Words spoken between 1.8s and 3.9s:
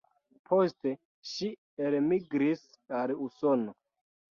elmigris al Usono.